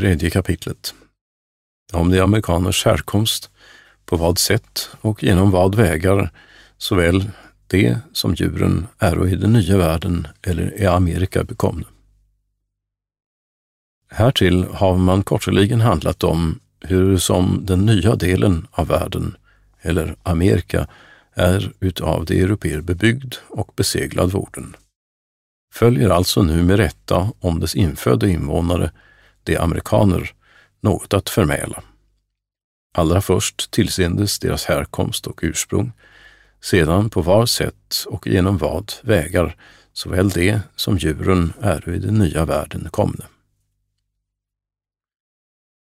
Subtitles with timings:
[0.00, 0.94] tredje kapitlet.
[1.92, 3.50] Om de amerikaners härkomst,
[4.04, 6.30] på vad sätt och genom vad vägar
[6.78, 7.30] såväl
[7.66, 11.86] de som djuren är i den nya världen eller i Amerika bekomna.
[14.10, 19.36] Härtill har man kortligen handlat om hur som den nya delen av världen,
[19.80, 20.86] eller Amerika,
[21.34, 24.76] är utav de europeer bebyggd och beseglad vorden.
[25.74, 28.90] Följer alltså nu med rätta om dess infödda invånare,
[29.42, 30.32] de amerikaner,
[30.80, 31.82] något att förmäla.
[32.94, 35.92] Allra först tillsändes deras härkomst och ursprung,
[36.60, 39.56] sedan på var sätt och genom vad vägar
[39.92, 43.24] såväl de som djuren är i den nya världen komne.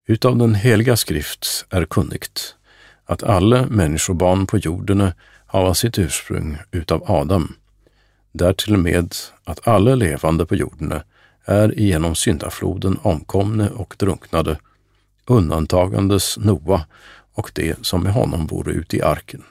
[0.09, 2.57] Utav den heliga skrift är kunnigt
[3.05, 5.13] att alla människobarn på jorden
[5.47, 7.57] hava sitt ursprung utav Adam,
[8.33, 11.01] därtill med att alla levande på jorden
[11.47, 14.59] är genom syndafloden omkomne och drunknade,
[15.27, 16.87] undantagandes Noa
[17.33, 19.43] och de som med honom vore ute i arken.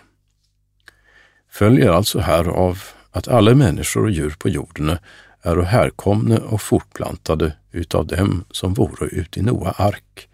[1.49, 4.97] Följer alltså härav att alla människor och djur på jorden
[5.41, 10.27] är härkomne och fortplantade utav dem som vore ute i Noa ark,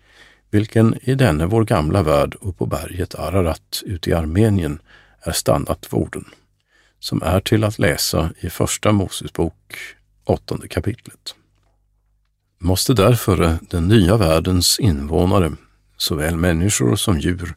[0.49, 4.79] vilken i denne vår gamla värld och på berget Ararat ute i Armenien
[5.21, 6.25] är stannat vorden,
[6.99, 9.77] som är till att läsa i Första Mosesbok,
[10.23, 11.35] åttonde kapitlet.
[12.63, 15.51] Måste därför eh, den nya världens invånare,
[15.97, 17.55] såväl människor som djur,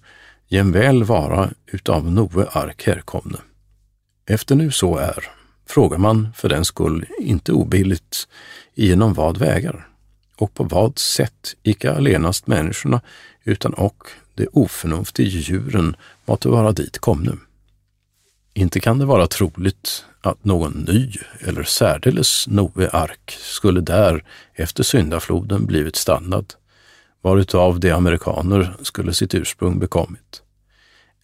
[0.49, 3.39] jämväl vara utav Noe ark härkomne.
[4.27, 5.25] Efter nu så är,
[5.69, 8.29] frågar man för den skull inte obilligt
[8.75, 9.89] genom vad vägar
[10.37, 13.01] och på vad sätt icke allenast människorna
[13.45, 17.33] utan och de oförnuftiga djuren måtte vara dit komne.
[18.57, 24.25] Inte kan det vara troligt att någon ny eller särdeles Noe ark skulle där
[24.55, 26.55] efter syndafloden blivit stannad,
[27.23, 30.43] varutav de amerikaner skulle sitt ursprung bekommit.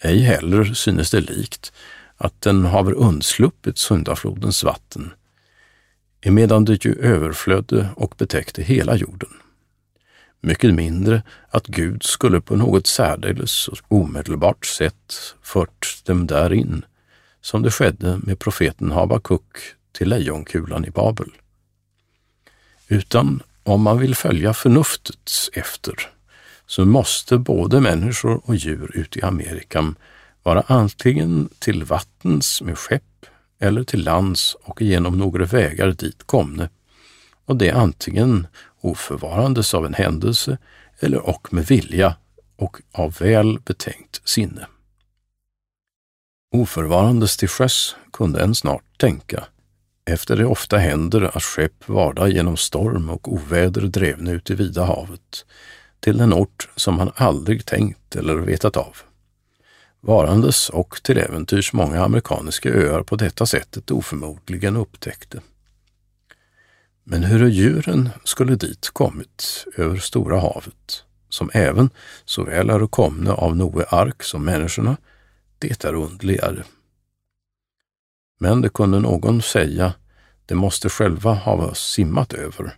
[0.01, 1.73] Ej heller synes det likt
[2.17, 5.13] att den haver undsluppit syndaflodens vatten,
[6.21, 9.31] emedan det ju överflödde och betäckte hela jorden.
[10.43, 16.85] Mycket mindre att Gud skulle på något särdeles och omedelbart sätt fört dem därin,
[17.41, 19.57] som det skedde med profeten Habakuk
[19.93, 21.31] till lejonkulan i Babel.
[22.89, 25.95] Utan om man vill följa förnuftet efter,
[26.67, 29.95] så måste både människor och djur ute i Amerika
[30.43, 33.27] vara antingen till vattens med skepp
[33.59, 36.69] eller till lands och genom några vägar dit komne,
[37.45, 38.47] och det antingen
[38.81, 40.59] oförvarandes av en händelse
[41.01, 42.17] eller och med vilja
[42.57, 44.67] och av väl betänkt sinne.
[46.53, 49.45] Oförvarandes till sjöss kunde en snart tänka,
[50.05, 54.85] efter det ofta händer att skepp varda genom storm och oväder drevna ut i vida
[54.85, 55.45] havet,
[56.01, 58.97] till en ort som han aldrig tänkt eller vetat av
[60.01, 65.41] varandes och till äventyrs många amerikanska öar på detta sättet oförmodligen upptäckte.
[67.05, 71.91] Men hur djuren skulle dit kommit över Stora havet, som även
[72.25, 74.97] såväl är komna av Noe ark som människorna,
[75.61, 76.65] det är undligare.
[78.39, 79.95] Men det kunde någon säga,
[80.47, 82.77] de måste själva ha simmat över,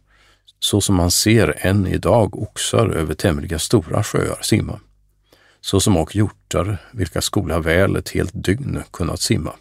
[0.59, 4.81] så som man ser än idag oxar över tämligen stora sjöar simma
[5.63, 9.55] såsom och hjortar, vilka skola väl ett helt dygn kunnat simma.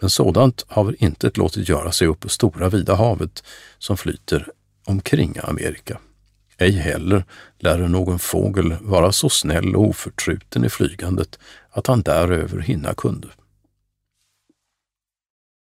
[0.00, 3.44] Men sådant har väl inte låtit göra sig upp på stora vida havet
[3.78, 4.48] som flyter
[4.84, 5.98] omkring Amerika.
[6.58, 7.24] Ej heller
[7.58, 11.38] lär någon fågel vara så snäll och oförtruten i flygandet
[11.70, 13.28] att han däröver hinna kunde.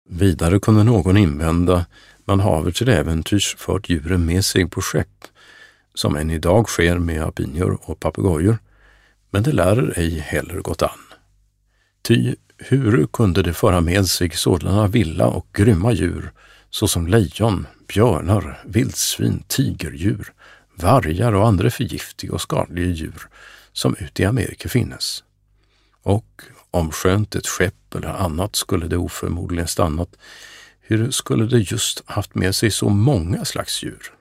[0.10, 1.86] Vidare kunde någon invända,
[2.26, 5.26] man haver till äventyrs fört djuren med sig på skepp,
[5.94, 8.58] som än idag sker med apinjor och papegojor,
[9.30, 11.00] men det lär ej heller gått an.
[12.02, 16.32] Ty hur kunde det föra med sig sådana vilda och grymma djur
[16.70, 20.34] såsom lejon, björnar, vildsvin, tigerdjur,
[20.78, 23.28] vargar och andra förgiftiga och skadliga djur
[23.74, 25.24] som ute i Amerika finnes?
[26.04, 26.42] Och
[26.72, 30.10] om skönt ett skepp eller annat skulle det oförmodligen stannat,
[30.80, 34.14] hur skulle det just haft med sig så många slags djur,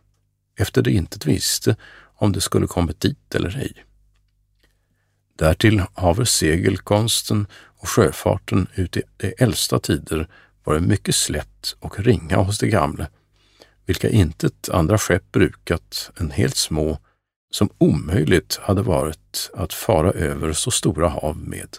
[0.58, 1.76] efter det inte visste
[2.14, 3.84] om det skulle kommit dit eller ej?
[5.38, 7.46] Därtill haver segelkonsten
[7.78, 10.28] och sjöfarten ut i de äldsta tider
[10.64, 13.06] varit mycket slätt och ringa hos de gamla,
[13.86, 16.98] vilka intet andra skepp brukat än helt små,
[17.50, 21.76] som omöjligt hade varit att fara över så stora hav med.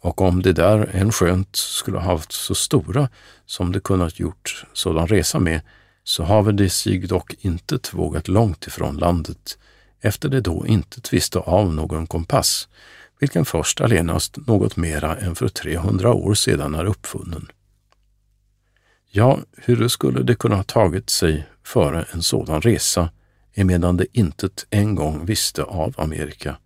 [0.00, 3.08] Och om de där en skönt skulle ha haft så stora
[3.46, 5.60] som de kunnat gjort sådan resa med,
[6.04, 9.58] så have de sig dock inte vågat långt ifrån landet,
[10.00, 12.68] efter det då inte tvista av någon kompass,
[13.18, 17.48] vilken först allenast något mera än för 300 år sedan är uppfunnen.
[19.10, 23.10] Ja, hur skulle det kunna ha tagit sig före en sådan resa,
[23.54, 26.56] emedan det intet en gång visste av Amerika,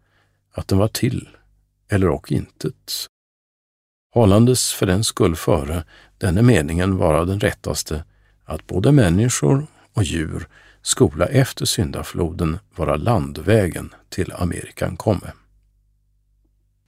[0.52, 1.28] att den var till,
[1.88, 3.06] eller och intet.
[4.14, 5.84] Hållandes för den skull före
[6.18, 8.04] denne meningen vara den rättaste,
[8.44, 10.48] att både människor och djur
[10.82, 15.32] skola efter syndafloden vara landvägen till Amerikan komme.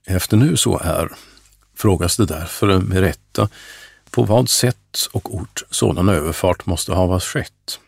[0.05, 1.11] Efter nu så är,
[1.75, 3.49] frågas det därför med rätta,
[4.13, 7.79] på vad sätt och ort sådan överfart måste ha skett.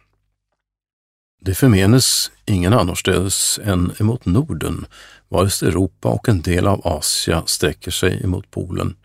[1.41, 4.85] Det förmenes ingen annorstädes än emot Norden,
[5.29, 8.95] varest Europa och en del av Asia sträcker sig emot Polen.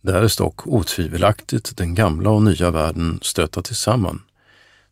[0.00, 4.20] Därest dock otvivelaktigt den gamla och nya världen stöta tillsammans,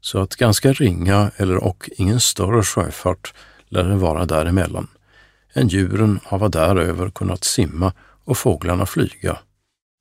[0.01, 3.35] så att ganska ringa eller och ingen större sjöfart
[3.69, 4.89] lär det vara däremellan.
[5.55, 7.93] än djuren hava däröver kunnat simma
[8.25, 9.39] och fåglarna flyga,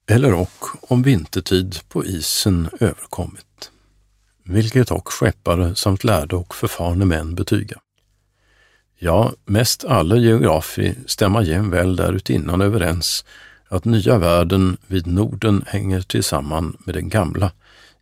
[0.08, 3.72] eller och om vintertid på isen överkommit.
[4.44, 7.80] Vilket och skeppare samt lärde och förfarne män betyga.
[9.00, 13.26] Ja, mest alla geografi stämma jämväl därutinnan överens
[13.68, 17.52] att nya världen vid Norden hänger tillsamman med den gamla,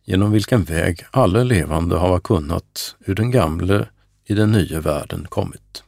[0.04, 3.88] genom vilken väg alla levande hava kunnat ur den gamle
[4.26, 5.82] i den nya världen kommit.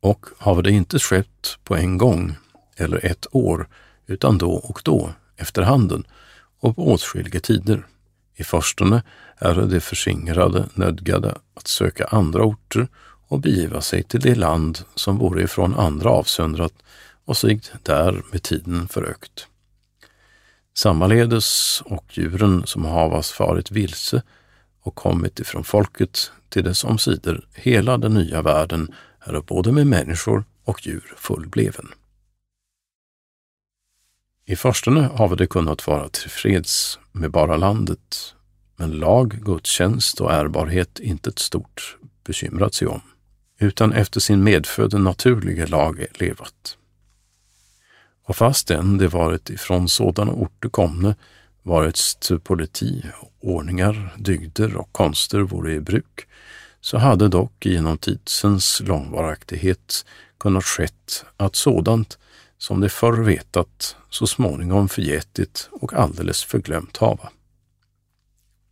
[0.00, 2.36] Och har det inte skett på en gång
[2.76, 3.68] eller ett år,
[4.08, 6.04] utan då och då, efter handen,
[6.60, 7.86] och på åtskilliga tider.
[8.36, 9.02] I förstone
[9.38, 12.88] är de förskingrade nödgade att söka andra orter
[13.28, 16.72] och begiva sig till det land som vore ifrån andra avsöndrat
[17.24, 19.46] och sig där med tiden förökt.
[20.74, 24.22] Sammaledes och djuren som havas farit vilse
[24.82, 30.44] och kommit ifrån folket till dess omsider hela den nya världen är både med människor
[30.64, 31.88] och djur fullbleven.
[34.50, 38.34] I förstone har det kunnat vara tillfreds med bara landet,
[38.76, 43.00] men lag, gudstjänst och ärbarhet inte ett stort bekymrat sig om,
[43.58, 46.76] utan efter sin medfödda naturliga lag levat.
[48.24, 51.14] Och fastän det varit ifrån sådana orter komne,
[51.62, 53.04] varets politi,
[53.40, 56.28] ordningar, dygder och konster vore i bruk,
[56.80, 60.04] så hade dock genom tidsens långvaraktighet
[60.38, 62.18] kunnat skett att sådant
[62.58, 67.30] som de förr vetat så småningom förgätit och alldeles förglömt hava.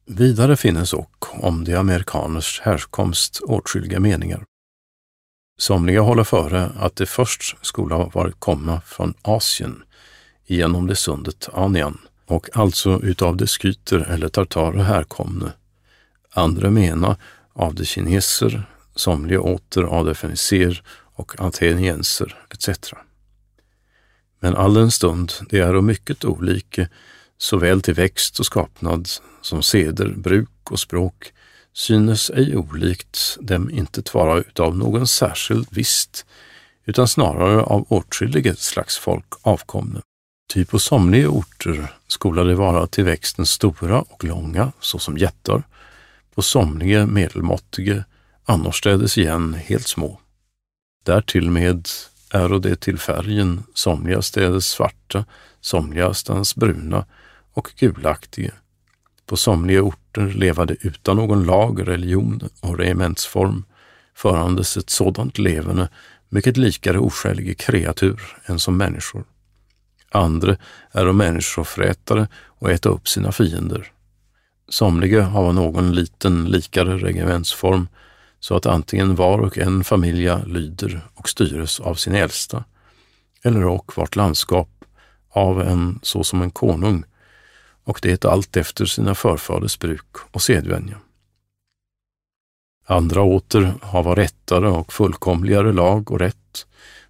[0.06, 4.44] Vidare finnes och om de amerikaners härkomst åtskilliga meningar.
[5.58, 9.82] Somliga håller före att det först skulle ha varit komma från Asien
[10.46, 15.52] genom det sundet Anian och alltså utav de skyter eller tartarer härkomne.
[16.30, 17.16] Andra mena
[17.52, 18.62] av de kineser,
[18.94, 20.82] somliga åter av de fenicer
[21.14, 22.68] och atenienser etc.
[24.40, 26.88] Men allenstund det är mycket olika
[27.38, 29.08] såväl till växt och skapnad
[29.40, 31.32] som seder, bruk och språk
[31.72, 36.26] synes ej olikt dem inte vara utav någon särskild vist,
[36.84, 40.00] utan snarare av åtskilliga slags folk avkomne.
[40.52, 45.62] Ty på somliga orter skola det vara till växten stora och långa, såsom jättar,
[46.34, 48.04] på somliga medelmåttiga,
[48.44, 50.20] annorstädes igen helt små.
[51.04, 51.88] Därtill med
[52.30, 55.24] är det till färgen somliga städes svarta,
[55.60, 57.06] somliga stans bruna
[57.52, 58.52] och gulaktiga.
[59.26, 63.64] På somliga orter levade utan någon lag, religion och regementsform
[64.14, 65.88] förandes ett sådant levande
[66.28, 69.24] mycket likare oskälige kreatur än som människor.
[70.10, 70.56] Andra
[70.92, 73.92] är människofrätare och äta upp sina fiender.
[74.68, 77.88] Somliga har någon liten likare regementsform
[78.46, 82.64] så att antingen var och en familja lyder och styres av sin äldsta,
[83.42, 84.84] eller och vart landskap
[85.30, 87.04] av en såsom en konung,
[87.84, 90.96] och det allt efter sina förfaders bruk och sedvänja.
[92.84, 96.66] Andra åter hava rättare och fullkomligare lag och rätt,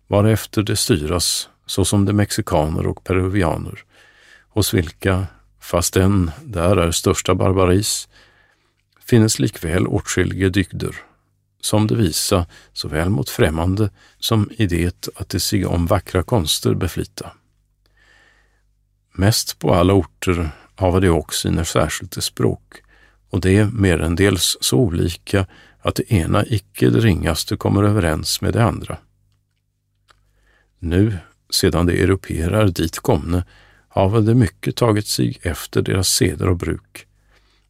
[0.06, 3.84] varefter det styras såsom de mexikaner och peruvianer,
[4.48, 5.26] hos vilka,
[5.60, 8.08] fastän där är största barbaris,
[9.04, 10.96] finnes likväl åtskilliga dygder
[11.66, 16.74] som det visa såväl mot främmande som i det att det sig om vackra konster
[16.74, 17.32] beflita.
[19.12, 22.82] Mest på alla orter hava det också sina särskilda språk
[23.30, 25.46] och det mer än dels så olika
[25.80, 28.98] att det ena icke det ringaste kommer överens med det andra.
[30.78, 31.18] Nu,
[31.50, 33.44] sedan de europeer dit komne,
[33.88, 37.06] hava det mycket tagit sig efter deras seder och bruk.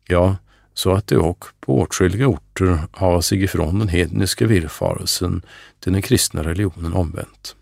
[0.09, 0.37] Ja,
[0.77, 5.43] så att det och på åtskilliga orter hava sig ifrån den hedniska villfarelsen
[5.81, 7.57] till den kristna religionen omvänt.